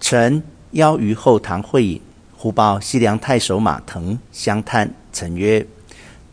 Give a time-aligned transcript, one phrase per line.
[0.00, 2.00] 臣邀于后堂会饮，
[2.36, 5.66] 忽报西凉太守马腾相探，臣曰：“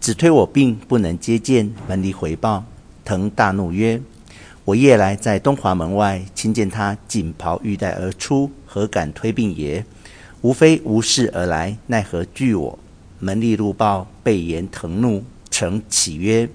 [0.00, 2.64] 只推我病，不能接见。”门吏回报，
[3.04, 4.00] 腾大怒曰
[4.64, 9.84] ：“我夜来在东华门外，亲见他锦袍玉带而出，何敢推病也？
[10.40, 12.78] 无非无事而来，奈何惧我？”
[13.20, 16.48] 门吏入报，备言腾怒，乘起曰：“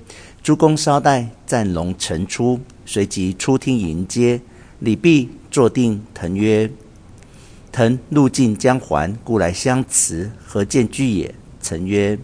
[0.43, 4.39] 诸公稍待，暂容臣出。”随即出厅迎接，
[4.79, 6.01] 礼毕，坐定。
[6.13, 6.69] 腾曰
[7.77, 12.18] ：“腾路尽将还，故来相辞，何见惧也？”臣曰：“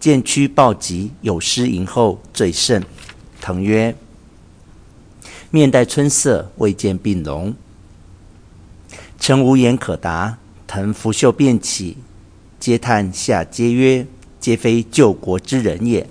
[0.00, 2.82] 见屈暴疾，有失迎候，罪甚。”
[3.38, 3.94] 腾曰
[5.52, 7.54] ：“面带春色，未见病容。”
[9.20, 10.38] 臣无言可答。
[10.66, 11.98] 腾拂袖便起，
[12.58, 14.06] 嗟叹下皆曰
[14.40, 16.08] ：“皆非救国之人也。”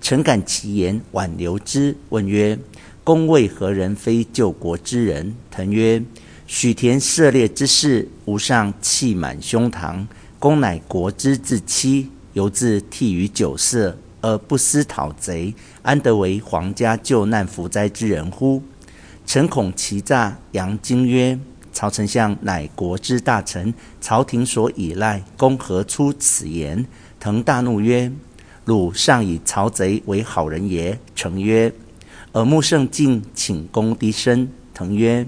[0.00, 2.56] 臣感其言，挽留之，问曰：
[3.02, 5.34] 公为何人非救国之人？
[5.50, 6.00] 腾曰：
[6.50, 10.06] 许田射猎之事，吾上气满胸膛。
[10.38, 18.62] 公乃国之至妻，犹自替于酒色，而不思讨贼，安得为皇家救难扶灾之人乎？
[19.26, 21.38] 臣恐其诈，杨惊曰：
[21.70, 26.86] 曹丞相乃国之大臣，朝廷所倚赖，公何出此言？
[27.20, 28.10] 腾大怒曰：
[28.64, 30.98] 汝尚以曹贼为好人也？
[31.14, 31.70] 臣曰。
[32.32, 34.48] 耳目甚净，请公低声。
[34.74, 35.26] 腾曰：“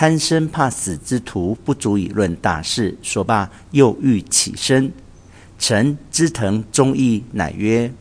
[0.00, 4.90] 贪生怕死之徒，不足以论大事。”说罢，又欲起身。
[5.58, 7.92] 臣知腾忠义，乃曰：“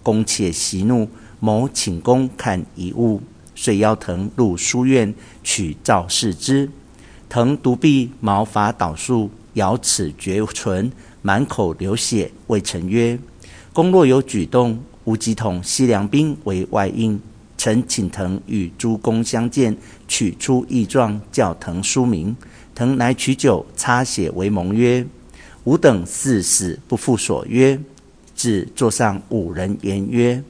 [0.00, 1.08] 公且息怒，
[1.40, 3.20] 谋请公看一物。”
[3.56, 6.70] 遂邀腾入书院，取诏视之。
[7.28, 13.18] 腾独臂，毛发倒竖，咬齿绝唇，满口流血，谓臣曰
[13.74, 17.20] ：“公若有举动，吾即统西凉兵为外应。”
[17.58, 22.34] 臣请腾与诸公相见，取出义状，叫腾书名。
[22.74, 25.04] 腾乃取酒擦血为盟曰
[25.64, 27.78] ：“吾等誓死不负所约。”
[28.36, 30.40] 至座上五人言曰：“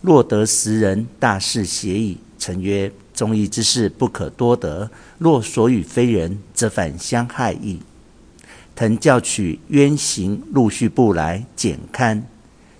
[0.00, 7.80] 若得十人，大事协矣。”臣曰：“忠义之事不可多得，若所与非人，则反相害矣。”
[8.74, 12.26] 腾叫取冤刑录序簿来检看，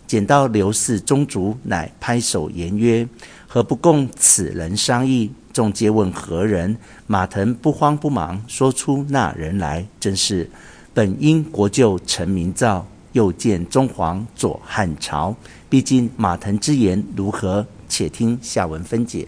[0.06, 3.09] 见到刘氏宗族，乃拍手言曰：
[3.47, 5.31] 何不共此人商议？
[5.53, 6.77] 众皆问何人？
[7.06, 10.49] 马腾不慌不忙，说出那人来，真是
[10.93, 15.34] 本因国舅陈明造，又见中皇左汉朝。
[15.69, 17.67] 毕竟马腾之言如何？
[17.88, 19.27] 且听下文分解。